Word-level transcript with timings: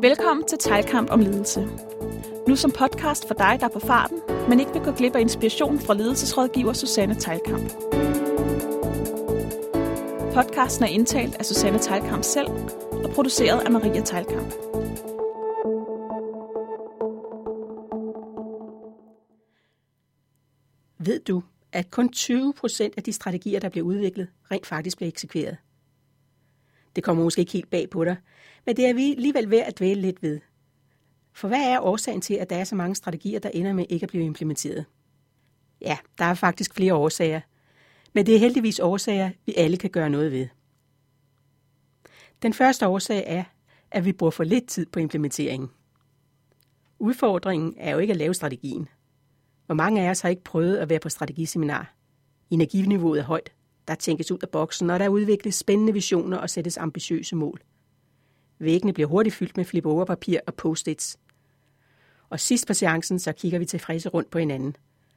Velkommen 0.00 0.46
til 0.46 0.58
Tejlkamp 0.58 1.10
om 1.10 1.20
ledelse. 1.20 1.68
Nu 2.48 2.56
som 2.56 2.70
podcast 2.70 3.26
for 3.26 3.34
dig, 3.34 3.56
der 3.60 3.66
er 3.66 3.70
på 3.70 3.80
farten, 3.80 4.20
men 4.48 4.60
ikke 4.60 4.72
vil 4.72 4.82
gå 4.82 4.92
glip 4.92 5.14
af 5.14 5.20
inspiration 5.20 5.78
fra 5.78 5.94
ledelsesrådgiver 5.94 6.72
Susanne 6.72 7.14
Tejlkamp. 7.14 7.72
Podcasten 10.34 10.84
er 10.84 10.88
indtalt 10.88 11.34
af 11.34 11.44
Susanne 11.44 11.78
Tejlkamp 11.78 12.24
selv 12.24 12.48
og 13.04 13.10
produceret 13.14 13.60
af 13.60 13.70
Maria 13.70 14.00
Tejlkamp. 14.04 14.52
Ved 20.98 21.20
du, 21.20 21.42
at 21.72 21.90
kun 21.90 22.08
20 22.08 22.54
procent 22.54 22.94
af 22.96 23.02
de 23.02 23.12
strategier, 23.12 23.60
der 23.60 23.68
bliver 23.68 23.86
udviklet, 23.86 24.28
rent 24.50 24.66
faktisk 24.66 24.96
bliver 24.96 25.08
eksekveret? 25.08 25.56
Det 26.98 27.04
kommer 27.04 27.24
måske 27.24 27.40
ikke 27.40 27.52
helt 27.52 27.70
bag 27.70 27.90
på 27.90 28.04
dig, 28.04 28.16
men 28.66 28.76
det 28.76 28.86
er 28.86 28.94
vi 28.94 29.10
alligevel 29.12 29.50
ved 29.50 29.58
at 29.58 29.78
dvæle 29.78 30.00
lidt 30.00 30.22
ved. 30.22 30.40
For 31.32 31.48
hvad 31.48 31.58
er 31.58 31.80
årsagen 31.80 32.20
til, 32.20 32.34
at 32.34 32.50
der 32.50 32.56
er 32.56 32.64
så 32.64 32.74
mange 32.74 32.94
strategier, 32.94 33.40
der 33.40 33.48
ender 33.48 33.72
med 33.72 33.84
ikke 33.88 34.04
at 34.04 34.08
blive 34.08 34.24
implementeret? 34.24 34.84
Ja, 35.80 35.98
der 36.18 36.24
er 36.24 36.34
faktisk 36.34 36.74
flere 36.74 36.94
årsager, 36.94 37.40
men 38.14 38.26
det 38.26 38.34
er 38.34 38.38
heldigvis 38.38 38.80
årsager, 38.80 39.30
vi 39.46 39.54
alle 39.56 39.76
kan 39.76 39.90
gøre 39.90 40.10
noget 40.10 40.32
ved. 40.32 40.48
Den 42.42 42.52
første 42.52 42.88
årsag 42.88 43.24
er, 43.26 43.44
at 43.90 44.04
vi 44.04 44.12
bruger 44.12 44.30
for 44.30 44.44
lidt 44.44 44.66
tid 44.66 44.86
på 44.86 45.00
implementeringen. 45.00 45.70
Udfordringen 46.98 47.74
er 47.76 47.90
jo 47.90 47.98
ikke 47.98 48.10
at 48.10 48.16
lave 48.16 48.34
strategien. 48.34 48.88
Hvor 49.66 49.74
mange 49.74 50.02
af 50.02 50.10
os 50.10 50.20
har 50.20 50.28
ikke 50.28 50.44
prøvet 50.44 50.76
at 50.76 50.90
være 50.90 51.00
på 51.00 51.08
strategiseminar? 51.08 51.94
Energiniveauet 52.50 53.18
er 53.18 53.24
højt, 53.24 53.52
der 53.88 53.94
tænkes 53.94 54.30
ud 54.30 54.38
af 54.42 54.48
boksen, 54.48 54.90
og 54.90 54.98
der 54.98 55.08
udvikles 55.08 55.54
spændende 55.54 55.92
visioner 55.92 56.36
og 56.36 56.50
sættes 56.50 56.76
ambitiøse 56.76 57.36
mål. 57.36 57.60
Væggene 58.58 58.92
bliver 58.92 59.08
hurtigt 59.08 59.34
fyldt 59.34 59.56
med 59.56 59.64
flip 59.64 59.84
papir 60.06 60.40
og 60.46 60.54
post-its. 60.54 61.18
Og 62.30 62.40
sidst 62.40 62.66
på 62.66 62.74
seancen, 62.74 63.18
så 63.18 63.32
kigger 63.32 63.58
vi 63.58 63.64
tilfredse 63.64 64.08
rundt 64.08 64.30
på 64.30 64.38
hinanden. 64.38 64.76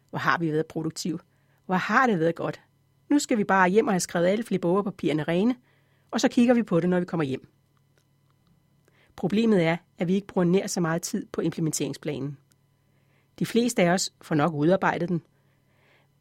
Hvor 0.09 0.19
har 0.19 0.37
vi 0.37 0.51
været 0.51 0.65
produktiv? 0.65 1.19
Hvor 1.65 1.75
har 1.75 2.07
det 2.07 2.19
været 2.19 2.35
godt? 2.35 2.61
Nu 3.09 3.19
skal 3.19 3.37
vi 3.37 3.43
bare 3.43 3.69
hjem 3.69 3.87
og 3.87 3.93
have 3.93 3.99
skrevet 3.99 4.27
alle 4.27 4.43
flip 4.43 4.61
papirerne 4.61 5.23
rene, 5.23 5.55
og 6.11 6.21
så 6.21 6.27
kigger 6.27 6.53
vi 6.53 6.63
på 6.63 6.79
det, 6.79 6.89
når 6.89 6.99
vi 6.99 7.05
kommer 7.05 7.23
hjem. 7.23 7.47
Problemet 9.15 9.63
er, 9.63 9.77
at 9.97 10.07
vi 10.07 10.13
ikke 10.13 10.27
bruger 10.27 10.45
nær 10.45 10.67
så 10.67 10.81
meget 10.81 11.01
tid 11.01 11.25
på 11.31 11.41
implementeringsplanen. 11.41 12.37
De 13.39 13.45
fleste 13.45 13.81
af 13.81 13.89
os 13.89 14.13
får 14.21 14.35
nok 14.35 14.53
udarbejdet 14.53 15.09
den, 15.09 15.21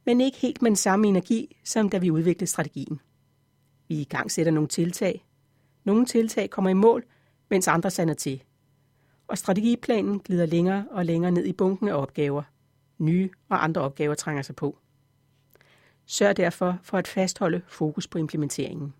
men 0.04 0.20
ikke 0.20 0.38
helt 0.38 0.62
med 0.62 0.70
den 0.70 0.76
samme 0.76 1.08
energi, 1.08 1.56
som 1.64 1.88
da 1.88 1.98
vi 1.98 2.10
udviklede 2.10 2.46
strategien. 2.46 3.00
Vi 3.88 4.00
i 4.00 4.04
gang 4.04 4.30
sætter 4.30 4.52
nogle 4.52 4.68
tiltag. 4.68 5.26
Nogle 5.84 6.06
tiltag 6.06 6.50
kommer 6.50 6.70
i 6.70 6.74
mål, 6.74 7.04
mens 7.48 7.68
andre 7.68 7.90
sander 7.90 8.14
til. 8.14 8.42
Og 9.26 9.38
strategiplanen 9.38 10.20
glider 10.20 10.46
længere 10.46 10.86
og 10.90 11.04
længere 11.04 11.30
ned 11.30 11.44
i 11.44 11.52
bunken 11.52 11.88
af 11.88 11.94
opgaver. 11.94 12.42
Nye 12.98 13.30
og 13.48 13.64
andre 13.64 13.80
opgaver 13.80 14.14
trænger 14.14 14.42
sig 14.42 14.56
på. 14.56 14.78
Sørg 16.06 16.36
derfor 16.36 16.78
for 16.82 16.98
at 16.98 17.08
fastholde 17.08 17.62
fokus 17.68 18.06
på 18.06 18.18
implementeringen. 18.18 18.94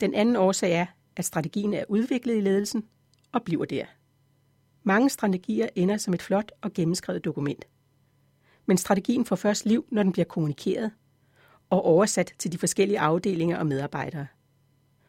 Den 0.00 0.14
anden 0.14 0.36
årsag 0.36 0.72
er, 0.72 0.86
at 1.16 1.24
strategien 1.24 1.74
er 1.74 1.84
udviklet 1.88 2.36
i 2.36 2.40
ledelsen 2.40 2.88
og 3.32 3.42
bliver 3.42 3.64
der. 3.64 3.84
Mange 4.82 5.10
strategier 5.10 5.68
ender 5.74 5.96
som 5.96 6.14
et 6.14 6.22
flot 6.22 6.52
og 6.60 6.72
gennemskrevet 6.72 7.24
dokument– 7.24 7.64
men 8.68 8.76
strategien 8.76 9.24
får 9.24 9.36
først 9.36 9.66
liv, 9.66 9.84
når 9.90 10.02
den 10.02 10.12
bliver 10.12 10.26
kommunikeret 10.26 10.90
og 11.70 11.84
oversat 11.84 12.34
til 12.38 12.52
de 12.52 12.58
forskellige 12.58 13.00
afdelinger 13.00 13.58
og 13.58 13.66
medarbejdere. 13.66 14.26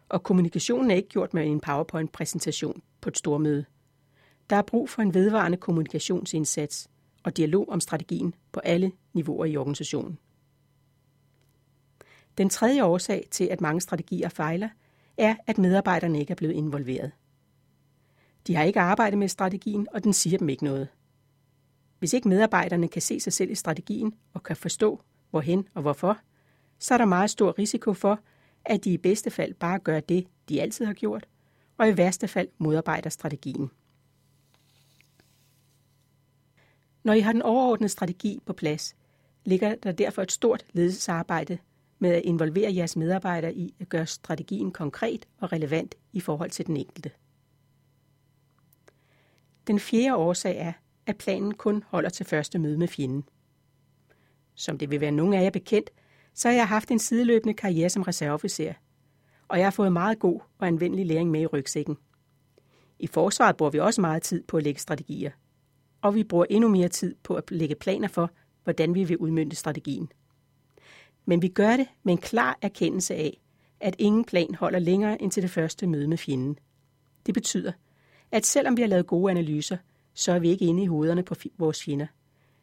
Og 0.09 0.23
kommunikationen 0.23 0.91
er 0.91 0.95
ikke 0.95 1.09
gjort 1.09 1.33
med 1.33 1.45
en 1.45 1.59
PowerPoint-præsentation 1.59 2.81
på 3.01 3.09
et 3.09 3.17
stormøde. 3.17 3.65
Der 4.49 4.55
er 4.55 4.61
brug 4.61 4.89
for 4.89 5.01
en 5.01 5.13
vedvarende 5.13 5.57
kommunikationsindsats 5.57 6.89
og 7.23 7.37
dialog 7.37 7.69
om 7.69 7.79
strategien 7.79 8.33
på 8.51 8.59
alle 8.59 8.91
niveauer 9.13 9.45
i 9.45 9.57
organisationen. 9.57 10.17
Den 12.37 12.49
tredje 12.49 12.83
årsag 12.83 13.27
til, 13.31 13.43
at 13.43 13.61
mange 13.61 13.81
strategier 13.81 14.29
fejler, 14.29 14.69
er, 15.17 15.35
at 15.47 15.57
medarbejderne 15.57 16.19
ikke 16.19 16.31
er 16.31 16.35
blevet 16.35 16.53
involveret. 16.53 17.11
De 18.47 18.55
har 18.55 18.63
ikke 18.63 18.79
arbejdet 18.79 19.19
med 19.19 19.27
strategien, 19.27 19.87
og 19.93 20.03
den 20.03 20.13
siger 20.13 20.37
dem 20.37 20.49
ikke 20.49 20.63
noget. 20.63 20.87
Hvis 21.99 22.13
ikke 22.13 22.29
medarbejderne 22.29 22.87
kan 22.87 23.01
se 23.01 23.19
sig 23.19 23.33
selv 23.33 23.51
i 23.51 23.55
strategien 23.55 24.13
og 24.33 24.43
kan 24.43 24.55
forstå, 24.55 25.01
hvorhen 25.29 25.67
og 25.73 25.81
hvorfor, 25.81 26.17
så 26.79 26.93
er 26.93 26.97
der 26.97 27.05
meget 27.05 27.29
stor 27.29 27.59
risiko 27.59 27.93
for, 27.93 28.19
at 28.65 28.83
de 28.83 28.93
i 28.93 28.97
bedste 28.97 29.29
fald 29.29 29.53
bare 29.53 29.79
gør 29.79 29.99
det, 29.99 30.27
de 30.49 30.61
altid 30.61 30.85
har 30.85 30.93
gjort, 30.93 31.27
og 31.77 31.89
i 31.89 31.97
værste 31.97 32.27
fald 32.27 32.47
modarbejder 32.57 33.09
strategien. 33.09 33.71
Når 37.03 37.13
I 37.13 37.19
har 37.19 37.31
den 37.31 37.41
overordnede 37.41 37.89
strategi 37.89 38.39
på 38.45 38.53
plads, 38.53 38.95
ligger 39.45 39.75
der 39.75 39.91
derfor 39.91 40.21
et 40.21 40.31
stort 40.31 40.65
ledelsesarbejde 40.73 41.57
med 41.99 42.09
at 42.09 42.21
involvere 42.25 42.75
jeres 42.75 42.95
medarbejdere 42.95 43.53
i 43.53 43.75
at 43.79 43.89
gøre 43.89 44.05
strategien 44.05 44.71
konkret 44.71 45.27
og 45.37 45.51
relevant 45.51 45.95
i 46.13 46.19
forhold 46.19 46.49
til 46.49 46.67
den 46.67 46.77
enkelte. 46.77 47.11
Den 49.67 49.79
fjerde 49.79 50.15
årsag 50.15 50.57
er, 50.57 50.73
at 51.05 51.17
planen 51.17 51.53
kun 51.53 51.83
holder 51.87 52.09
til 52.09 52.25
første 52.25 52.59
møde 52.59 52.77
med 52.77 52.87
fjenden. 52.87 53.23
Som 54.55 54.77
det 54.77 54.91
vil 54.91 55.01
være 55.01 55.11
nogen 55.11 55.33
af 55.33 55.43
jer 55.43 55.49
bekendt, 55.49 55.89
så 56.33 56.47
har 56.47 56.55
jeg 56.55 56.67
haft 56.67 56.91
en 56.91 56.99
sideløbende 56.99 57.53
karriere 57.53 57.89
som 57.89 58.01
reserveofficer, 58.01 58.73
og 59.47 59.57
jeg 59.57 59.65
har 59.65 59.71
fået 59.71 59.93
meget 59.93 60.19
god 60.19 60.39
og 60.57 60.67
anvendelig 60.67 61.05
læring 61.05 61.31
med 61.31 61.41
i 61.41 61.45
rygsækken. 61.45 61.97
I 62.99 63.07
forsvaret 63.07 63.57
bruger 63.57 63.71
vi 63.71 63.79
også 63.79 64.01
meget 64.01 64.23
tid 64.23 64.43
på 64.43 64.57
at 64.57 64.63
lægge 64.63 64.79
strategier, 64.79 65.31
og 66.01 66.15
vi 66.15 66.23
bruger 66.23 66.45
endnu 66.49 66.69
mere 66.69 66.87
tid 66.87 67.15
på 67.23 67.35
at 67.35 67.51
lægge 67.51 67.75
planer 67.75 68.07
for, 68.07 68.31
hvordan 68.63 68.95
vi 68.95 69.03
vil 69.03 69.17
udmynde 69.17 69.55
strategien. 69.55 70.11
Men 71.25 71.41
vi 71.41 71.47
gør 71.47 71.77
det 71.77 71.87
med 72.03 72.13
en 72.13 72.21
klar 72.21 72.57
erkendelse 72.61 73.15
af, 73.15 73.41
at 73.79 73.95
ingen 73.97 74.25
plan 74.25 74.55
holder 74.55 74.79
længere 74.79 75.21
end 75.21 75.31
til 75.31 75.43
det 75.43 75.51
første 75.51 75.87
møde 75.87 76.07
med 76.07 76.17
fjenden. 76.17 76.59
Det 77.25 77.33
betyder, 77.33 77.71
at 78.31 78.45
selvom 78.45 78.77
vi 78.77 78.81
har 78.81 78.89
lavet 78.89 79.07
gode 79.07 79.31
analyser, 79.31 79.77
så 80.19 80.31
er 80.31 80.39
vi 80.39 80.49
ikke 80.49 80.65
inde 80.65 80.83
i 80.83 80.85
hovederne 80.85 81.23
på 81.23 81.35
vores 81.57 81.83
fjender. 81.83 82.07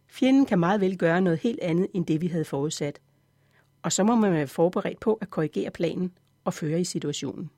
Fjenden 0.07 0.47
kan 0.47 0.59
meget 0.59 0.81
vel 0.81 0.99
gøre 0.99 1.21
noget 1.21 1.39
helt 1.39 1.61
andet 1.63 1.89
end 1.95 2.07
det, 2.07 2.21
vi 2.21 2.27
havde 2.27 2.45
forudsat. 2.45 3.01
Og 3.83 3.93
så 3.93 4.05
må 4.05 4.15
man 4.17 4.33
være 4.33 4.47
forberedt 4.47 5.01
på 5.01 5.15
at 5.15 5.31
korrigere 5.31 5.71
planen 5.71 6.13
og 6.45 6.55
føre 6.55 6.81
i 6.81 6.85
situationen. 6.85 7.51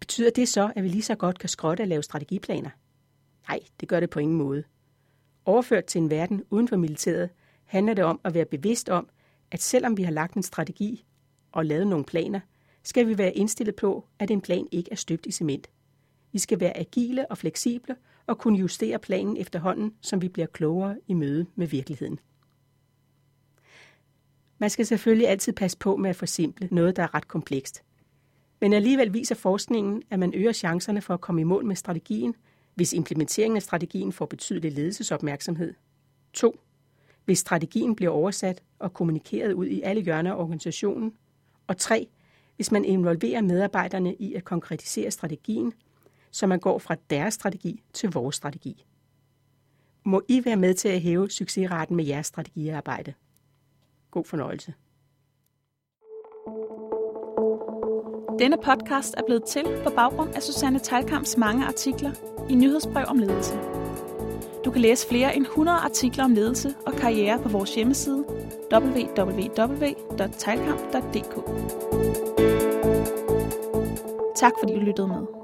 Betyder 0.00 0.30
det 0.30 0.48
så, 0.48 0.72
at 0.76 0.82
vi 0.82 0.88
lige 0.88 1.02
så 1.02 1.14
godt 1.14 1.38
kan 1.38 1.48
skrotte 1.48 1.82
og 1.82 1.88
lave 1.88 2.02
strategiplaner? 2.02 2.70
Nej, 3.48 3.60
det 3.80 3.88
gør 3.88 4.00
det 4.00 4.10
på 4.10 4.18
ingen 4.18 4.36
måde. 4.36 4.64
Overført 5.44 5.84
til 5.84 6.00
en 6.00 6.10
verden 6.10 6.44
uden 6.50 6.68
for 6.68 6.76
militæret 6.76 7.30
handler 7.64 7.94
det 7.94 8.04
om 8.04 8.20
at 8.24 8.34
være 8.34 8.44
bevidst 8.44 8.88
om, 8.88 9.08
at 9.50 9.62
selvom 9.62 9.96
vi 9.96 10.02
har 10.02 10.12
lagt 10.12 10.34
en 10.34 10.42
strategi 10.42 11.04
og 11.52 11.66
lavet 11.66 11.86
nogle 11.86 12.04
planer, 12.04 12.40
skal 12.82 13.06
vi 13.06 13.18
være 13.18 13.34
indstillet 13.34 13.76
på, 13.76 14.04
at 14.18 14.30
en 14.30 14.40
plan 14.40 14.68
ikke 14.72 14.92
er 14.92 14.96
støbt 14.96 15.26
i 15.26 15.32
cement. 15.32 15.68
I 16.32 16.38
skal 16.38 16.60
være 16.60 16.76
agile 16.76 17.30
og 17.30 17.38
fleksible 17.38 17.96
og 18.26 18.38
kunne 18.38 18.58
justere 18.58 18.98
planen 18.98 19.36
efterhånden, 19.36 19.94
som 20.00 20.22
vi 20.22 20.28
bliver 20.28 20.46
klogere 20.46 20.96
i 21.06 21.14
møde 21.14 21.46
med 21.54 21.66
virkeligheden. 21.66 22.18
Man 24.58 24.70
skal 24.70 24.86
selvfølgelig 24.86 25.28
altid 25.28 25.52
passe 25.52 25.78
på 25.78 25.96
med 25.96 26.10
at 26.10 26.16
forsimple 26.16 26.68
noget, 26.70 26.96
der 26.96 27.02
er 27.02 27.14
ret 27.14 27.28
komplekst. 27.28 27.82
Men 28.60 28.72
alligevel 28.72 29.12
viser 29.12 29.34
forskningen, 29.34 30.02
at 30.10 30.18
man 30.18 30.34
øger 30.34 30.52
chancerne 30.52 31.00
for 31.00 31.14
at 31.14 31.20
komme 31.20 31.40
i 31.40 31.44
mål 31.44 31.64
med 31.64 31.76
strategien, 31.76 32.34
hvis 32.74 32.92
implementeringen 32.92 33.56
af 33.56 33.62
strategien 33.62 34.12
får 34.12 34.26
betydelig 34.26 34.72
ledelsesopmærksomhed. 34.72 35.74
2. 36.32 36.60
Hvis 37.24 37.38
strategien 37.38 37.96
bliver 37.96 38.12
oversat 38.12 38.62
og 38.78 38.94
kommunikeret 38.94 39.52
ud 39.52 39.66
i 39.66 39.80
alle 39.80 40.02
hjørner 40.02 40.32
af 40.32 40.42
organisationen. 40.42 41.12
Og 41.66 41.76
3. 41.76 42.08
Hvis 42.56 42.72
man 42.72 42.84
involverer 42.84 43.42
medarbejderne 43.42 44.14
i 44.14 44.34
at 44.34 44.44
konkretisere 44.44 45.10
strategien 45.10 45.72
så 46.30 46.46
man 46.46 46.60
går 46.60 46.78
fra 46.78 46.96
deres 47.10 47.34
strategi 47.34 47.82
til 47.92 48.12
vores 48.12 48.36
strategi. 48.36 48.84
Må 50.04 50.22
I 50.28 50.44
være 50.44 50.56
med 50.56 50.74
til 50.74 50.88
at 50.88 51.00
hæve 51.00 51.30
succesraten 51.30 51.96
med 51.96 52.04
jeres 52.04 52.26
strategiarbejde. 52.26 53.14
God 54.10 54.24
fornøjelse. 54.24 54.74
Denne 58.38 58.56
podcast 58.64 59.14
er 59.16 59.22
blevet 59.26 59.44
til 59.44 59.64
på 59.84 59.90
baggrund 59.90 60.34
af 60.34 60.42
Susanne 60.42 60.78
Talkamps 60.78 61.36
mange 61.36 61.66
artikler 61.66 62.12
i 62.50 62.54
nyhedsbrev 62.54 63.04
om 63.08 63.18
ledelse. 63.18 63.54
Du 64.64 64.70
kan 64.70 64.80
læse 64.80 65.08
flere 65.08 65.36
end 65.36 65.44
100 65.44 65.78
artikler 65.78 66.24
om 66.24 66.34
ledelse 66.34 66.74
og 66.86 66.92
karriere 66.92 67.42
på 67.42 67.48
vores 67.48 67.74
hjemmeside 67.74 68.24
www.talkamp.dk 68.72 71.34
Tak 74.36 74.52
fordi 74.60 74.74
du 74.74 74.80
lyttede 74.80 75.08
med. 75.08 75.37